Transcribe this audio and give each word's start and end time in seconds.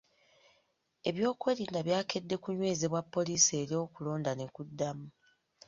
Ebyokwerinda 1.09 1.79
byakedde 1.87 2.35
kunywezebwa 2.43 3.01
poliisi 3.13 3.51
era 3.63 3.75
okulonda 3.85 4.31
ne 4.35 4.45
kuddamu. 4.55 5.07